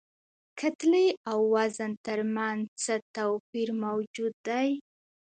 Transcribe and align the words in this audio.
کتلې 0.59 1.07
او 1.31 1.39
وزن 1.55 1.91
تر 2.05 2.19
منځ 2.35 2.61
څه 2.83 2.93
توپیر 3.15 3.69
موجود 3.83 4.33
دی؟ 4.47 4.69